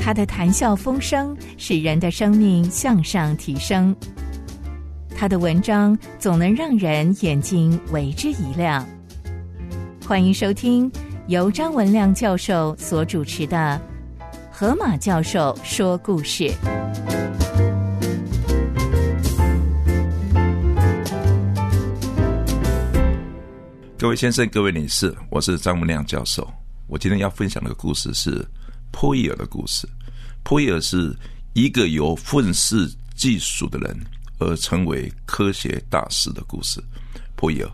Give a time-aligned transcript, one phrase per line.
[0.00, 3.94] 他的谈笑风生，使人的生命向上提升。
[5.16, 8.86] 他的文章总能让人眼睛为之一亮。
[10.04, 10.90] 欢迎收听
[11.28, 13.80] 由张文亮教授所主持的
[14.50, 16.44] 《河马教授说故事》。
[23.96, 26.46] 各位先生、各位女士，我是张文亮教授。
[26.92, 28.46] 我今天要分享的故事是
[28.90, 29.88] 波伊尔的故事。
[30.42, 31.10] 波伊尔是
[31.54, 33.98] 一个由愤世嫉俗的人
[34.38, 36.84] 而成为科学大师的故事。
[37.34, 37.70] 波伊尔，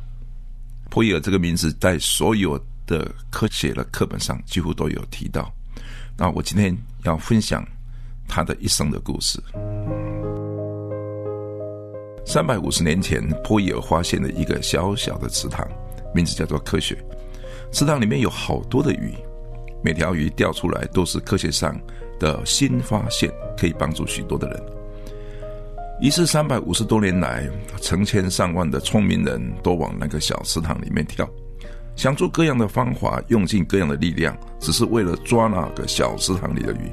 [0.88, 2.56] 波伊尔这个名字在所有
[2.86, 5.52] 的科学的课本上几乎都有提到。
[6.16, 6.72] 那我今天
[7.02, 7.66] 要分享
[8.28, 9.42] 他的一生的故事。
[12.24, 15.68] 三百五十年前，波伊尔发现了一个小小的池塘。
[16.14, 16.96] 名字叫做科学，
[17.70, 19.14] 池塘里面有好多的鱼，
[19.82, 21.78] 每条鱼钓出来都是科学上
[22.18, 24.62] 的新发现，可以帮助许多的人。
[26.00, 27.48] 于是三百五十多年来，
[27.80, 31.28] 成千上万的聪明人都往那个小池塘里面跳，
[31.96, 36.90] 想出各样的方法，用尽各样的力量，只是为了抓那个小池塘里的鱼。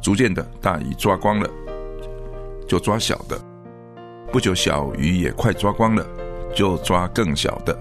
[0.00, 1.50] 逐渐的，大鱼抓光了，
[2.68, 3.36] 就抓小的；
[4.32, 6.06] 不久，小鱼也快抓光了，
[6.54, 7.76] 就抓更小的。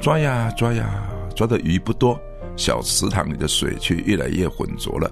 [0.00, 1.06] 抓呀抓呀，
[1.38, 2.20] 抓的鱼不多，
[2.56, 5.08] 小池塘里的水却越来越浑浊了。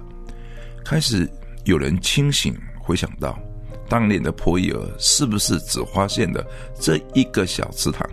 [0.83, 1.25] 开始
[1.63, 3.39] 有人清醒，回想到
[3.87, 6.45] 当年的波伊尔是不是只发现了
[6.77, 8.05] 这一个小池塘？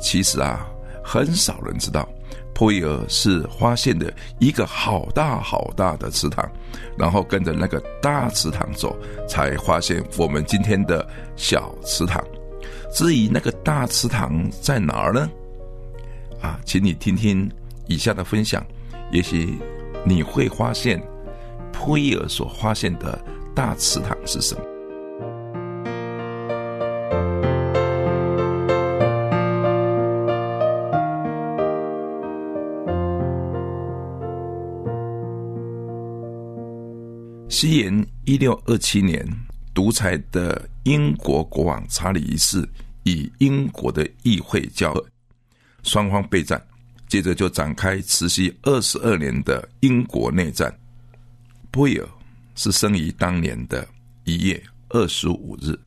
[0.00, 0.66] 其实啊，
[1.04, 2.08] 很少人知道，
[2.52, 6.44] 波伊尔是发现的一个好大好大的池塘，
[6.98, 12.20] 然后跟着那个大池塘走，才发现我们今天的小池塘。
[12.92, 15.30] 至于那个大池塘在哪儿呢？
[16.40, 17.50] 啊，请你听听
[17.86, 18.64] 以下的分享，
[19.10, 19.58] 也许
[20.04, 21.02] 你会发现，
[21.72, 23.18] 普伊尔所发现的
[23.54, 24.60] 大池塘是什么。
[37.48, 39.26] 西元一六二七年，
[39.74, 42.64] 独裁的英国国王查理一世
[43.02, 45.04] 与英国的议会交恶。
[45.88, 46.62] 双方备战，
[47.08, 50.70] 接着就展开持续二十二年的英国内战。
[51.70, 52.06] 波伊尔
[52.54, 53.88] 是生于当年的
[54.24, 55.78] 一月二十五日。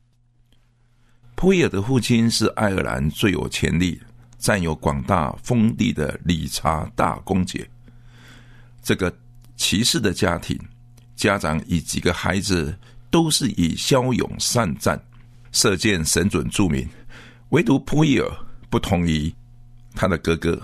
[1.36, 4.00] 波伊尔的父亲是爱尔兰最有潜力、
[4.38, 7.68] 占有广大封地的理查大公爵。
[8.82, 9.14] 这个
[9.56, 10.58] 骑士的家庭，
[11.14, 12.76] 家长以几个孩子
[13.08, 15.00] 都是以骁勇善战、
[15.52, 16.88] 射箭神准著名，
[17.50, 18.28] 唯独波伊尔
[18.68, 19.32] 不同于。
[19.94, 20.60] 他的哥哥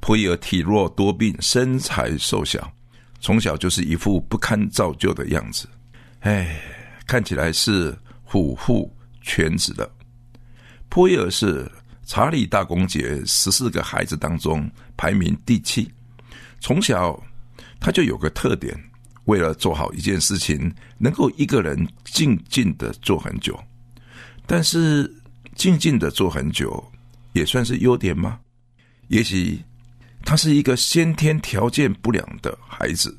[0.00, 2.72] 普伊尔体弱多病，身材瘦小，
[3.20, 5.68] 从小就是一副不堪造就的样子。
[6.20, 6.60] 哎，
[7.06, 9.90] 看起来是虎父犬子的。
[10.88, 11.70] 普伊尔是
[12.04, 15.90] 查理大公爵十四个孩子当中排名第七。
[16.60, 17.20] 从小
[17.80, 18.76] 他就有个特点，
[19.24, 23.58] 为了做好一件事情，能够一个人静静的做很久。
[24.46, 25.12] 但是
[25.54, 26.84] 静静的做很久，
[27.32, 28.38] 也算是优点吗？
[29.12, 29.62] 也许
[30.24, 33.14] 他是一个先天条件不良的孩子，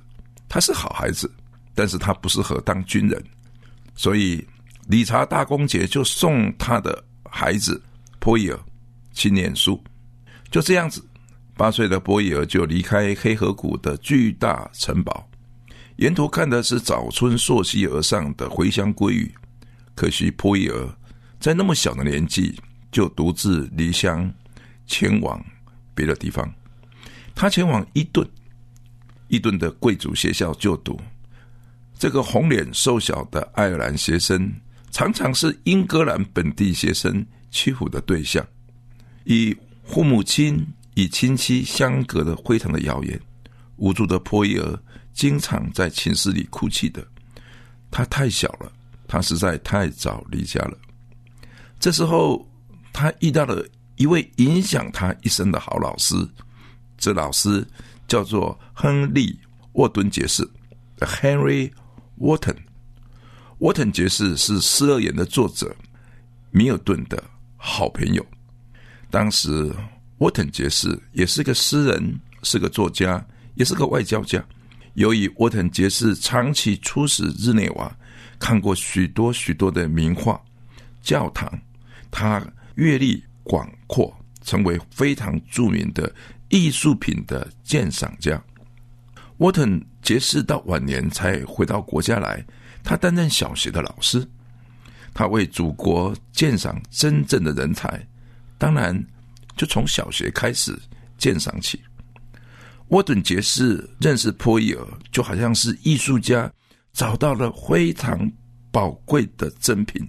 [0.49, 1.31] 他是好孩子，
[1.75, 3.23] 但是他不适合当军人，
[3.93, 4.43] 所以
[4.87, 7.79] 理查大公爵就送他的孩子
[8.19, 8.59] 波伊尔
[9.13, 9.79] 去念书。
[10.49, 11.05] 就这样子，
[11.55, 15.29] 八岁的波伊尔就离开黑河谷的巨大城堡，
[15.97, 19.31] 沿途看的是早春溯溪而上的回乡归语。
[19.93, 20.89] 可惜波伊尔
[21.39, 22.59] 在那么小的年纪
[22.91, 24.33] 就独自离乡
[24.87, 25.39] 前往。
[25.95, 26.51] 别的地方，
[27.35, 28.27] 他前往伊顿，
[29.27, 30.99] 伊顿的贵族学校就读。
[31.97, 34.51] 这个红脸瘦小的爱尔兰学生，
[34.91, 38.45] 常常是英格兰本地学生欺负的对象。
[39.23, 40.65] 与父母亲
[40.95, 43.19] 与亲戚相隔的非常的遥远，
[43.77, 44.79] 无助的波伊尔
[45.13, 47.06] 经常在寝室里哭泣的。
[47.89, 48.71] 他太小了，
[49.07, 50.77] 他实在太早离家了。
[51.79, 52.45] 这时候，
[52.91, 53.65] 他遇到了。
[53.95, 56.16] 一位影响他一生的好老师，
[56.98, 57.66] 这老师
[58.07, 59.28] 叫做亨利·
[59.74, 60.48] 沃顿爵士
[60.98, 61.72] （Henry
[62.19, 62.57] Wharton）。
[63.60, 65.75] 沃顿爵士是《失乐园》的作者
[66.51, 67.24] 米尔顿的
[67.56, 68.25] 好朋友。
[69.10, 69.72] 当时，
[70.18, 73.24] 沃顿爵士也是个诗人，是个作家，
[73.56, 74.44] 也是个外交家。
[74.95, 77.95] 由于沃顿爵士长期出使日内瓦，
[78.40, 80.42] 看过许多许多的名画、
[81.01, 81.48] 教堂，
[82.10, 82.45] 他
[82.75, 83.24] 阅历。
[83.44, 86.13] 广阔，成为非常著名的
[86.50, 88.42] 艺术品的鉴赏家。
[89.38, 92.44] 沃顿杰士到晚年才回到国家来，
[92.84, 94.25] 他担任小学的老师，
[95.13, 98.07] 他为祖国鉴赏真正的人才，
[98.57, 98.98] 当然
[99.57, 100.78] 就从小学开始
[101.18, 101.81] 鉴赏起。
[102.90, 106.51] 沃顿杰士认识波伊尔，就好像是艺术家
[106.94, 108.31] 找到了非常
[108.72, 110.07] 宝贵的珍品。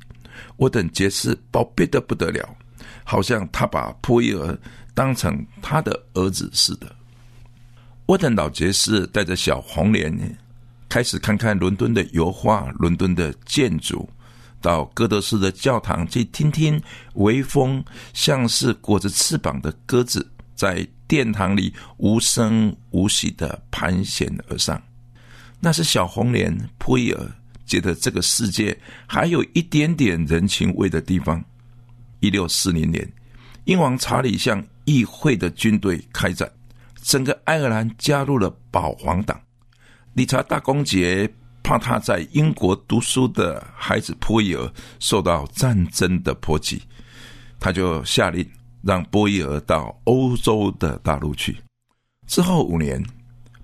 [0.57, 2.57] 沃顿杰士宝贝的不得了，
[3.05, 4.59] 好像他把普伊尔
[4.93, 6.93] 当成他的儿子似的。
[8.06, 10.37] 沃顿老杰士带着小红莲，
[10.89, 14.09] 开始看看伦敦的油画、伦敦的建筑，
[14.61, 16.83] 到哥德式的教堂去听听
[17.15, 20.85] 微风，像是裹着翅膀的鸽子在。
[21.07, 24.83] 殿堂里无声无息的盘旋而上，
[25.61, 27.31] 那是小红莲普伊尔
[27.67, 28.77] 觉得这个世界
[29.07, 31.45] 还有一点点人情味的地方。
[32.25, 33.06] 一六四零年，
[33.65, 36.50] 英王查理向议会的军队开战，
[37.03, 39.38] 整个爱尔兰加入了保皇党。
[40.15, 41.31] 理查大公爵
[41.62, 46.81] 怕他在英国读书的孩子波伊尔受到战争的波及，
[47.61, 48.49] 他就下令。
[48.87, 51.56] 让波伊尔到欧洲的大陆去。
[52.26, 53.03] 之后五年，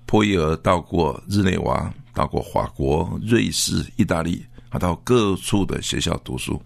[0.07, 6.59] 波伊尔到过日内瓦，到过法国、瑞士、意大利，他到各处的学校读书。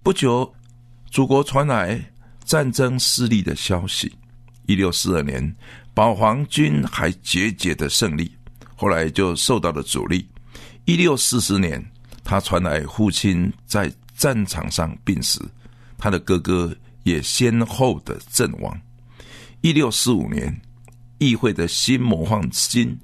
[0.00, 0.48] 不久，
[1.10, 2.00] 祖国传来
[2.44, 4.12] 战争失利的消息。
[4.66, 5.54] 一六四二年，
[5.94, 8.30] 保皇军还节节的胜利，
[8.74, 10.28] 后来就受到了阻力。
[10.84, 11.84] 一六四四年，
[12.24, 15.40] 他传来父亲在战场上病死，
[15.98, 16.76] 他的哥哥。
[17.06, 18.76] 也先后的阵亡。
[19.60, 20.60] 一六四五年，
[21.18, 22.98] 议会的新魔幻军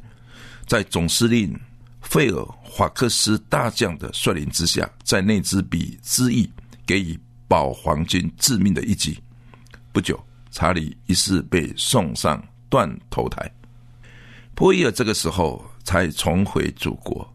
[0.67, 1.57] 在总司令
[2.01, 2.45] 费尔
[2.77, 6.51] 法克斯大将的率领之下，在内兹比之役
[6.85, 7.17] 给予
[7.53, 9.15] 保皇军致命的一击。
[9.93, 10.19] 不久，
[10.51, 13.53] 查理一世被送上断头台。
[14.55, 17.31] 波伊尔这个时候才重回祖国。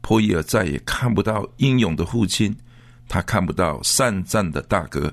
[0.00, 2.56] 波伊尔再也看不到英勇的父亲，
[3.08, 5.12] 他看不到善战的大哥。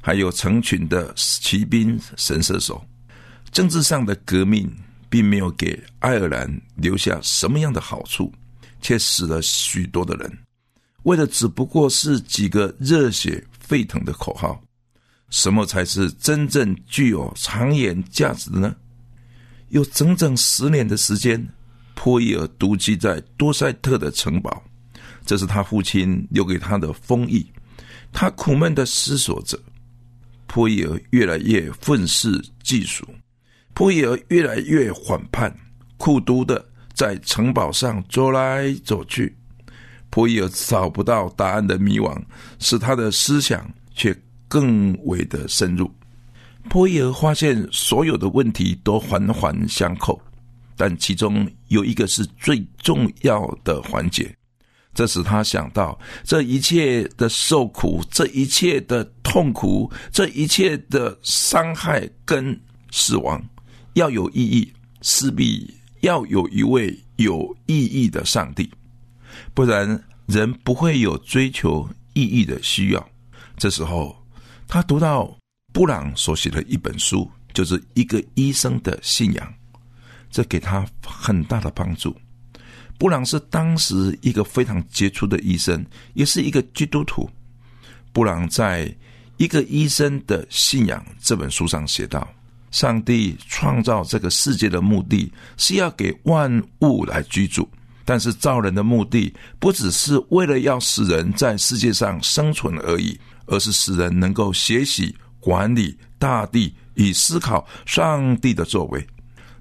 [0.00, 2.82] 还有成群的骑兵、神射手，
[3.52, 4.74] 政治上的革命
[5.10, 8.32] 并没有给爱尔兰留下什么样的好处，
[8.80, 10.38] 却死了许多的人。
[11.02, 14.60] 为的只不过是几个热血沸腾的口号。
[15.30, 18.76] 什么才是真正具有长远价值的呢？
[19.70, 21.44] 有整整十年的时间，
[21.94, 24.62] 波伊尔独居在多塞特的城堡，
[25.24, 27.44] 这是他父亲留给他的封印。
[28.12, 29.58] 他苦闷的思索着。
[30.46, 33.04] 波伊尔越来越愤世嫉俗，
[33.74, 35.54] 波伊尔越来越反叛，
[35.96, 36.64] 苦读的
[36.94, 39.35] 在城堡上走来走去。
[40.16, 42.18] 波伊尔找不到答案的迷惘，
[42.58, 44.18] 使他的思想却
[44.48, 45.90] 更为的深入。
[46.70, 50.18] 波伊尔发现所有的问题都环环相扣，
[50.74, 54.34] 但其中有一个是最重要的环节。
[54.94, 62.58] 这使他想到，这一切的受苦，这一切的痛苦，这一切的伤害跟
[62.90, 63.38] 死亡，
[63.92, 64.72] 要有意义，
[65.02, 65.70] 势必
[66.00, 68.70] 要有一位有意义的上帝，
[69.54, 73.08] 不然人不会有追求意义的需要。
[73.56, 74.16] 这时候，
[74.68, 75.36] 他读到
[75.72, 79.54] 布朗所写的一本书，就是一个医生的信仰，
[80.30, 82.14] 这给他很大的帮助。
[82.98, 87.28] 布朗是当时一个非常杰出的医生，也是一个基督徒。
[88.12, 88.86] 布朗在
[89.36, 92.26] 《一个医生的信仰》这本书上写道
[92.72, 97.68] ：“上帝创造这个世界的目的是要给万物来居住，
[98.06, 109.06] 但是造人的目的不只是为了要使人在世界上生存而已，而是使人能够学习管理大地，以思考上帝的作为。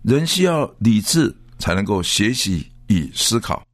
[0.04, 3.66] 人需要理智才能够学习。”以思考，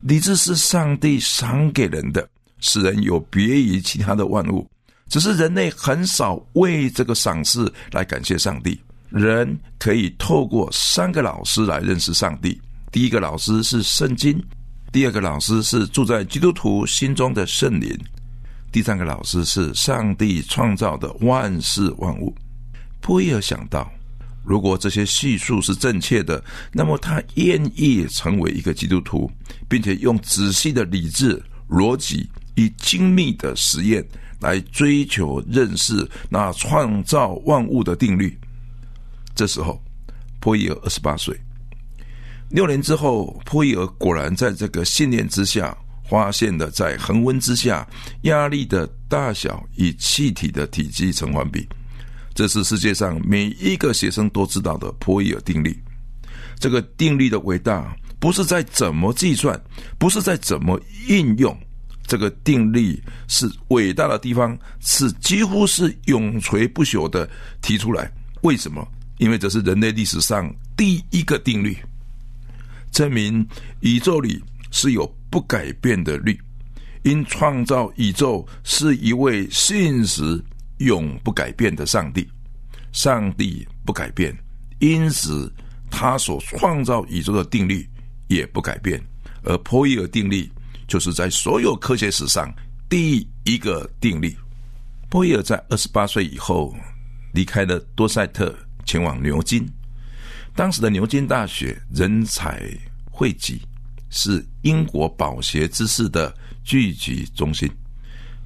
[0.00, 2.28] 理智是上帝赏给人的，
[2.58, 4.68] 使人有别于其他的万物。
[5.08, 8.76] 只是人类很少为这个赏赐来感谢上帝。
[9.08, 12.60] 人可以透过三个老师来认识上帝：
[12.96, 14.40] 第一个老师是圣经；
[14.90, 17.94] 第二个老师是住在基督徒心中的圣灵；
[18.72, 22.34] 第三个老师是上帝创造的万事万物。
[23.02, 23.86] 波伊尔想到。
[24.42, 29.30] 如果这些叙述是正确的，那么他愿意成为一个基督徒，
[29.68, 31.38] 并且用仔细的理智、
[31.68, 34.02] 逻辑以精密的实验
[34.40, 38.34] 来追求认识那创造万物的定律。
[39.34, 39.78] 这时候，
[40.40, 41.38] 波伊尔二十八岁。
[42.48, 45.76] 六年之后，波伊尔果然在这个信念之下，
[46.08, 47.86] 发现了在恒温之下
[48.22, 51.66] 压力的大小与气体的体积成反比。
[52.34, 55.76] 这是世界上每一个学生都知道的波伊尔定律。
[56.58, 59.60] 这个定律的伟大，不是在怎么计算，
[59.98, 61.56] 不是在怎么应用。
[62.06, 67.28] 这个定律是伟大的地方，是几乎是永垂不朽的
[67.60, 68.10] 提出来。
[68.42, 68.86] 为什么？
[69.18, 71.76] 因为这是人类历史上第一个定律，
[72.96, 73.46] 证明
[73.80, 76.34] 宇宙里是有不改变的律。
[77.02, 80.42] 因创造宇宙是一位信实、
[80.78, 82.26] 永不改变的上帝，
[82.92, 84.34] 上帝不改变，
[84.78, 85.52] 因此
[85.90, 87.86] 他所创造宇宙的定律
[88.28, 88.98] 也不改变。
[89.42, 90.50] 而波伊尔定律
[90.88, 92.50] 就是在所有科学史上
[92.88, 94.34] 第一个定律。
[95.10, 96.74] 波伊尔在二十八岁以后
[97.34, 99.68] 离开了多塞特，前往牛津。
[100.56, 102.66] 当时的牛津大学人才
[103.10, 103.60] 汇集，
[104.08, 106.34] 是英国饱学之士的。
[106.64, 107.70] 聚集中心，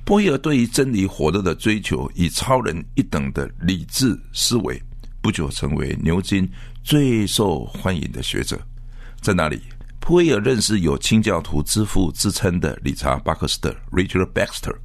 [0.05, 4.79] 波伊尔对于真理火热的追求，以超人一等的理智思维，
[5.23, 6.47] 不久成为牛津
[6.85, 8.61] 最受欢迎的学者。
[9.23, 9.59] 在那里，
[10.01, 14.77] 波伊尔认识有清教徒之父之称的理查·巴克斯特 （Richard Baxter）。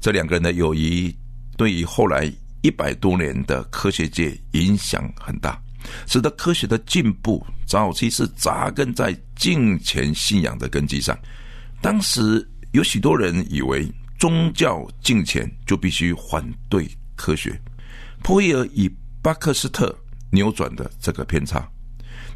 [0.00, 1.16] 这两个人的友谊，
[1.56, 2.28] 对于后来
[2.62, 5.56] 一百多年的科学界影响很大，
[6.06, 11.18] 使得科学的进步早期是扎根在敬虔信仰的根基上。
[11.80, 12.46] 当时。
[12.72, 13.86] 有许多人以为
[14.18, 17.60] 宗教敬虔就必须反对科学。
[18.22, 19.94] 普伊尔以巴克斯特
[20.30, 21.70] 扭转的这个偏差，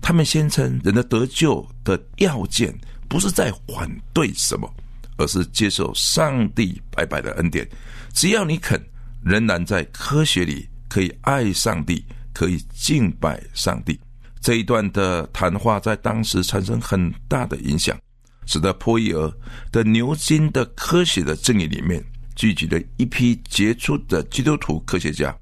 [0.03, 4.71] 他们宣称人的得救的要件不是在反对什么，
[5.17, 7.67] 而是接受上帝白白的恩典。
[8.13, 8.79] 只要你肯，
[9.25, 12.05] 仍然在科学里可以爱上帝，
[12.37, 13.99] 可以敬拜上帝。
[14.43, 17.99] 这一段的谈话在当时产生很大的影响。
[18.45, 19.33] 使得波伊尔
[19.73, 25.35] 的牛津的科学的阵营里面聚集了一批杰出的基督徒科学家。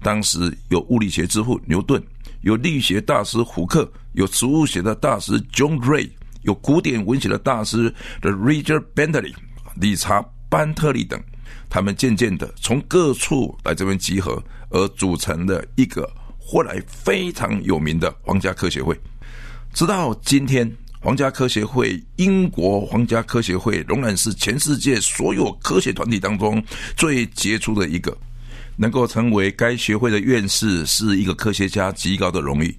[0.00, 2.02] 当时有物理学之父牛顿，
[2.42, 6.08] 有力学大师胡克，有植物学的大师 John Ray，
[6.42, 7.92] 有古典文学的大师
[8.22, 9.34] The Richard Bentley、
[9.74, 11.20] 理查班特利等。
[11.68, 16.10] 他们渐渐的从各处来这边集合，而组成了一个
[16.50, 18.98] 后来非常有名的皇家科学会。
[19.74, 20.70] 直到今天。
[21.00, 26.60] 皇家科学会，英国皇家科学会仍然是全世界所有科学团体当中
[26.96, 28.14] 最杰出的一个。
[28.74, 32.76] 能够成为该学会的院士，是一个科学家极高的荣誉。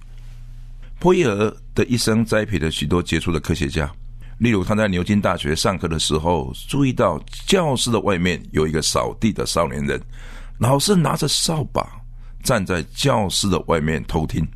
[0.98, 3.90] 波伊尔的一生栽培了许多杰出的科学家，
[4.36, 9.98] 例如他在牛津大学上课的时候，注意到教室的外面有一个扫地的少年人，
[10.58, 11.99] 老是拿着扫把
[12.42, 14.46] 站在教室的外面偷听。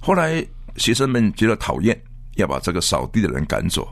[0.00, 0.44] 后来
[0.76, 1.98] 学生们觉得讨厌。
[2.36, 3.84] 要把这个扫地的人赶走，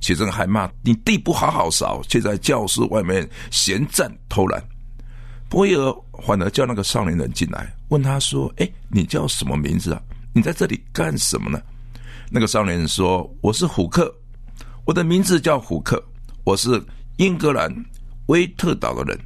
[0.00, 4.62] 学生还骂你地不好好扫，却在教室外面闲站偷懒。
[5.48, 5.92] 波伊尔
[6.24, 10.00] 反而叫那个少年人进来，问他说：“哎，你叫什么名字啊？
[10.32, 11.60] 你在这里干什么呢？”
[12.30, 14.14] 那个少年人说：“我是虎克，
[14.84, 16.00] 我的名字叫虎克，
[16.44, 16.80] 我是
[17.16, 17.74] 英格兰
[18.26, 19.18] 威特岛的人。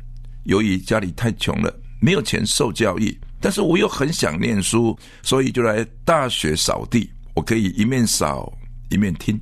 [0.44, 3.14] 由于家里太穷了，没有钱受教育，
[3.44, 8.50] 但是我又很想念书，所以就来大学扫地。”我可以一面扫
[8.88, 9.38] 一面听，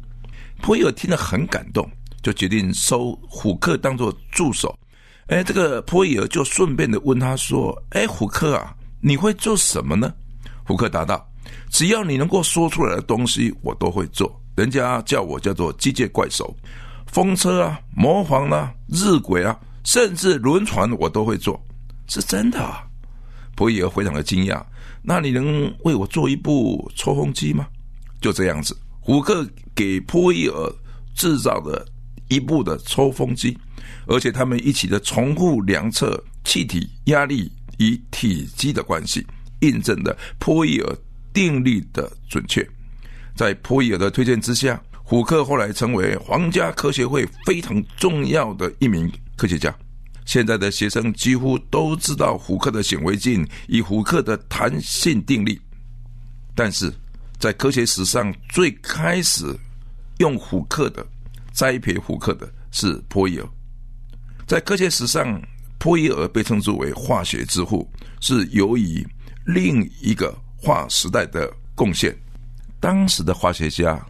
[0.61, 1.89] 普伊尔听了很感动，
[2.21, 4.77] 就决定收虎克当做助手。
[5.29, 10.13] 哎，这个普伊尔就顺便的问他说：“哎，虎克啊，你会做什么呢？”
[10.67, 11.25] 虎克答道
[11.71, 14.43] ：“只要你能够说出来的东西，我都会做。
[14.57, 16.53] 人家叫我叫做机械怪手，
[17.07, 21.65] 风车啊，魔皇啊，日晷啊，甚至轮船我都会做，
[22.09, 22.83] 是真的。”啊。
[23.63, 24.61] 普伊尔非常的惊讶
[25.03, 27.65] ：“那你能为我做一部抽风机吗？”
[28.21, 30.75] 就这样子，虎克给波伊尔
[31.15, 31.87] 制造的
[32.27, 33.57] 一部的抽风机，
[34.09, 39.25] 而且他们一起的重复量测气体压力与体积的关系，
[39.61, 40.97] 印证了波伊尔
[41.33, 42.69] 定律的准确。
[43.37, 49.73] 在波伊尔的推荐之下，虎克后来成为皇家科学会非常重要的一名科学家。
[50.25, 55.61] 现在的学生几乎都知道虎克的显微镜与虎克的弹性定律，
[56.55, 56.93] 但是。
[57.39, 59.45] 在科学史上最开始
[60.19, 61.05] 用虎克的
[61.53, 63.45] 栽培虎克的是波伊尔。
[64.47, 65.43] 在科学史上，
[65.77, 69.05] 波伊尔被称之为化学之父，是由于
[69.45, 72.17] 另一个划时代的贡献。
[72.79, 74.01] 当时的化学家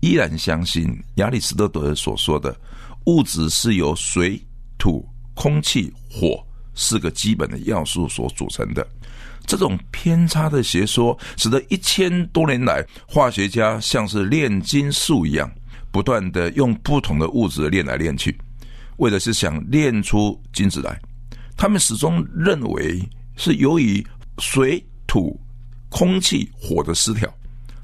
[0.00, 2.58] 依然相信亚里士多德所说的
[3.04, 4.42] 物质是由水、
[4.78, 8.86] 土、空气、火四个基本的要素所组成的。
[9.44, 15.50] 这种偏差的学说，使得一千多年来，化学家像是炼金术一样，
[15.90, 18.38] 不断的用不同的物质炼来炼去，
[18.98, 20.96] 为的是想炼出金子来。
[21.56, 23.02] 他们始终认为
[23.36, 24.04] 是由于
[24.38, 25.38] 水、土、
[25.88, 27.28] 空气、火的失调，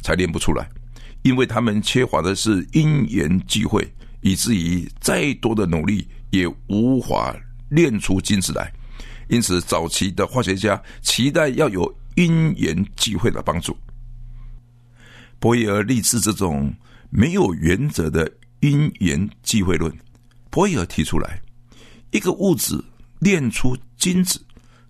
[0.01, 0.69] 才练不出来，
[1.23, 3.87] 因为他们缺乏的是因缘际会，
[4.21, 7.37] 以至于再多的努力也无法
[7.71, 8.73] 练出金子来。
[9.29, 13.77] 因此，早期的化学家期待要有因缘际会的帮助。
[15.39, 16.75] 波伊尔立志这种
[17.11, 18.31] 没有原则的
[18.61, 19.95] 因缘际会论。
[20.51, 21.41] 波伊尔提出来，
[22.11, 22.83] 一个物质
[23.19, 24.41] 炼出金子，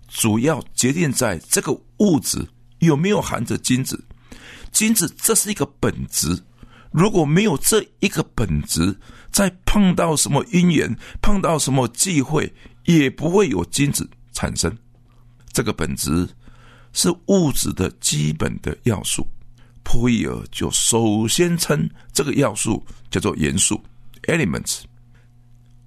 [0.07, 2.47] 主要决定在这个物质
[2.79, 4.01] 有没有含着金子。
[4.71, 6.41] 金子这是一个本质，
[6.91, 8.95] 如果没有这一个本质，
[9.31, 12.51] 再碰到什么因缘，碰到什么忌讳，
[12.85, 14.75] 也不会有金子产生。
[15.51, 16.27] 这个本质
[16.93, 19.27] 是物质的基本的要素。
[19.83, 23.81] 普伊尔就首先称这个要素叫做元素
[24.23, 24.81] （elements）。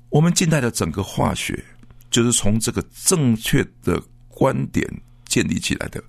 [0.09, 1.64] 我们近代的整个化学，
[2.11, 4.85] 就是从这个正确的观点
[5.26, 6.02] 建立起来的。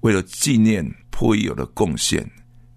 [0.00, 2.28] 为了纪念普伊尔的贡献，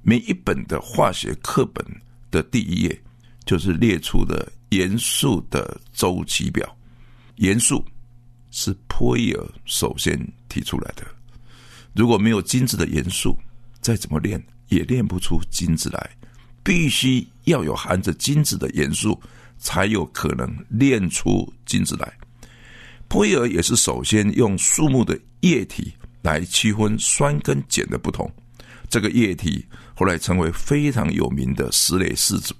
[0.07, 1.83] 每一本的化学课本
[2.29, 3.01] 的第一页
[3.43, 6.77] 就是列出的元素的周期表。
[7.37, 7.83] 元素
[8.51, 10.15] 是波伊尔首先
[10.47, 11.03] 提出来的。
[11.95, 13.35] 如果没有金子的元素，
[13.81, 16.15] 再怎么练也练不出金子来，
[16.63, 19.19] 必须要有含着金子的元素，
[19.57, 22.13] 才有可能练出金子来。
[23.07, 28.31] 波伊尔也是首先用树木的液体来区分酸跟碱的不同，
[28.89, 29.65] 这个液体
[29.95, 32.53] 后来成为非常有名的石磊四组。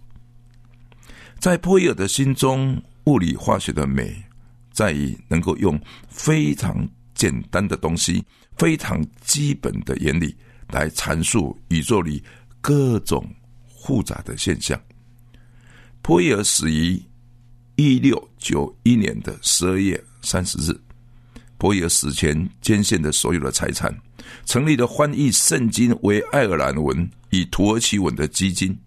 [1.40, 4.16] 在波伊尔的心中，物理化学的美
[4.72, 8.24] 在于能够用非常简单的东西、
[8.58, 10.36] 非常基本的原理。
[10.70, 12.24] 来阐述宇宙里
[12.60, 13.24] 各种
[13.68, 14.82] 复杂的现象。
[16.02, 17.00] 波伊尔死于
[17.76, 20.76] 一六九一年的十二月三十日。
[21.58, 23.96] 波伊尔死前捐献的所有的财产，
[24.46, 28.78] 成立了翻译圣经为爱尔兰文以土耳其文的基金。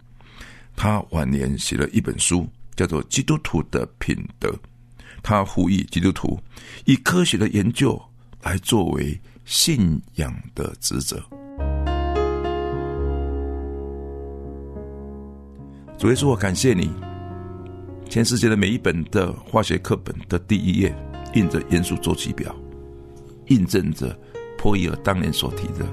[0.77, 2.47] 他晚年写了一本书，
[2.77, 4.49] 叫做《基督徒的品德》。
[5.23, 6.39] 他呼吁基督徒
[6.85, 8.01] 以科学的研究
[8.43, 11.21] 来作为信仰的职责。
[15.99, 16.89] 主耶稣，我感谢你。
[18.09, 20.95] 全世界的每一本的化学课本的第一页
[21.35, 22.55] 印着元素周期表，
[23.47, 24.17] 印证着
[24.57, 25.87] 波伊尔当年所提的：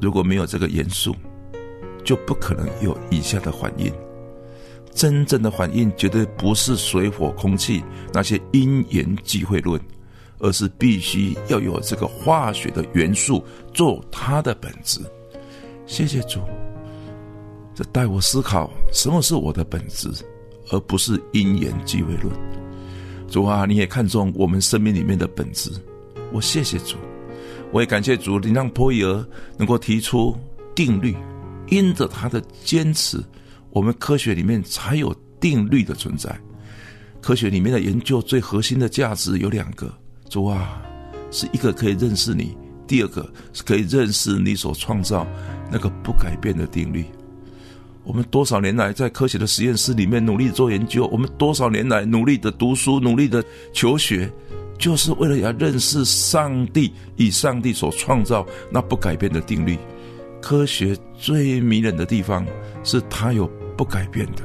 [0.00, 1.14] 如果没有这个元素，
[2.04, 3.92] 就不可能有以下的反应。
[4.94, 9.80] 真正的反应绝对不是水火空气那些因缘际会论，
[10.38, 13.42] 而是必须要有这个化学的元素
[13.72, 15.00] 做它的本质。
[15.86, 16.40] 谢谢主。
[17.74, 20.10] 这带我思考什么是我的本质，
[20.70, 22.30] 而不是因缘机会论。
[23.32, 25.70] 主啊，你也看重我们生命里面的本质。
[26.32, 26.98] 我谢谢主，
[27.72, 30.36] 我也感谢主，你让波伊尔能够提出
[30.74, 31.16] 定律，
[31.68, 33.18] 因着他的坚持，
[33.70, 36.38] 我们科学里面才有定律的存在。
[37.22, 39.90] 科学里面的研究最核心的价值有两个：
[40.28, 40.82] 主啊，
[41.30, 42.54] 是一个可以认识你；
[42.86, 45.26] 第二个是可以认识你所创造
[45.70, 47.06] 那个不改变的定律。
[48.04, 54.30] 我们多少年来在科学的实验室里面努力做研究，我们多少年来努力的读书、努力的求学，
[54.78, 59.78] 就是为了要认识上帝与上帝所创造那不改变的定律。
[60.40, 62.44] 科学最迷人的地方
[62.82, 64.42] 是它有不改变的，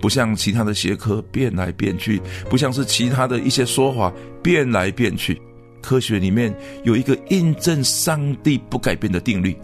[0.00, 4.10] 不像其他的学科变来变去，不像是其他的一些说法
[4.42, 5.38] 变来变去。
[5.82, 9.54] 科学里面有一个印证上帝不改变的定律。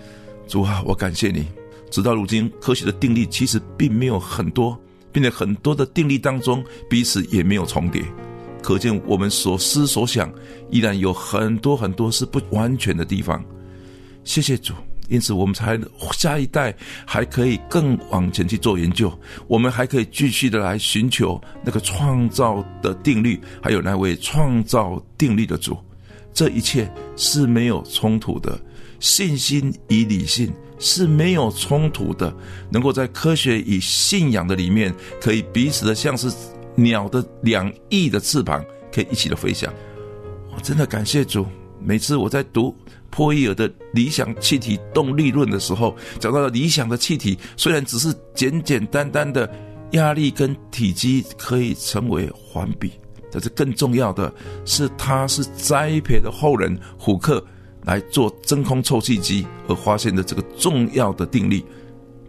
[0.46, 1.46] 主啊，我感谢你。
[1.90, 4.78] 直到如今，科学的定律其实并没有很多，
[5.12, 8.02] 并且很多的定律当中彼此也没有重叠，
[8.62, 10.32] 可见我们所思所想
[10.70, 13.44] 依然有很多很多是不完全的地方。
[14.24, 14.72] 谢谢主，
[15.08, 15.78] 因此我们才
[16.12, 16.74] 下一代
[17.06, 19.12] 还可以更往前去做研究，
[19.46, 25.76] 我们还可以继续的来寻求那个创造的定律，还有那位创造定律的主。
[26.32, 28.58] 这一切是没有冲突的，
[28.98, 30.52] 信心与理性。
[30.78, 32.34] 是没有冲突的，
[32.70, 36.30] 能够在科学与信仰的里面，可以彼此的像是
[36.74, 39.72] 鸟的两翼的翅膀，可以一起的飞翔。
[40.54, 41.46] 我真的感谢主。
[41.80, 42.74] 每次我在读
[43.10, 49.50] 波伊尔的理想气体动力论的时候，讲到了理想的气体，虽然只是简简单单的
[49.90, 52.90] 压力跟体积可以成为环比，
[53.30, 54.32] 但是更重要的
[54.64, 57.44] 是，它是栽培的后人虎克。
[57.84, 61.62] 来做真空抽气机而发现的这个重要的定律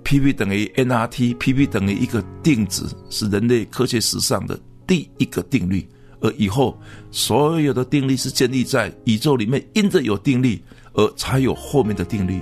[0.04, 5.88] ，P_V 等于 nRT，P_V 等于一个定值，是人类科学史上的第一个定律。
[6.22, 6.76] 而以后
[7.12, 10.62] 所有的定律是建立在宇宙里面，因着有定律
[10.94, 12.42] 而才有后面的定律。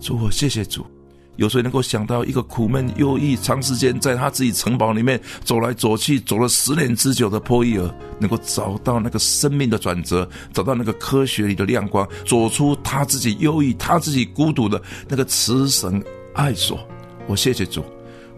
[0.00, 0.86] 主，我谢谢主。
[1.36, 16.02] 有谁能够想到一个苦闷忧郁、长时间在他自己城堡里面走来走去、走了十年之久的破伊尔，能够找到那个生命的转折，找到那个科学里的亮光，走出他自己忧郁、他自己孤独的那个慈神
[16.34, 16.78] 爱所？
[17.26, 17.82] 我谢谢主。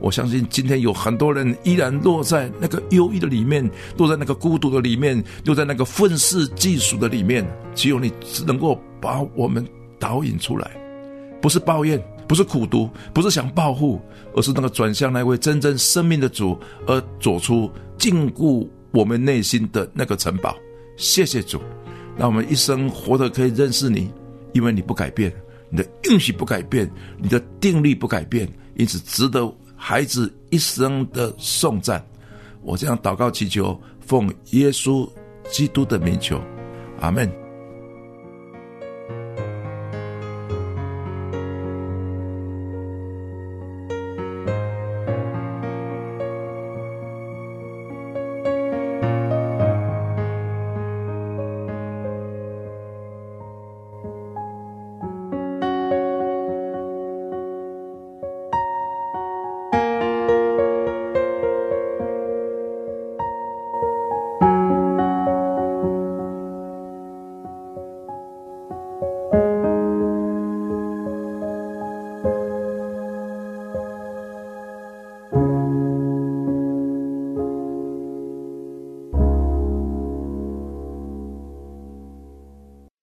[0.00, 7.46] 我相信今天有很多人依然落在那个忧郁的里面，落在那个孤独的里面，落在那个愤世嫉俗的里面。
[7.74, 9.66] 只有你只能够把我们
[9.98, 10.70] 导引出来，
[11.40, 12.00] 不是抱怨。
[12.26, 14.00] 不是苦读，不是想报复，
[14.34, 20.56] 而是那个转向那位真正生命的主，而走出禁锢我们内心的那个城堡。
[20.96, 21.60] 谢谢主，
[22.16, 24.10] 让我们一生活得可以认识你，
[24.52, 25.32] 因为你不改变，
[25.68, 32.04] 你的运气不改变，你的定力不改变，因此值得孩子一生的颂赞。
[32.62, 35.08] 我这样祷告祈求，奉耶稣
[35.50, 36.40] 基督的名求，
[37.00, 37.43] 阿门。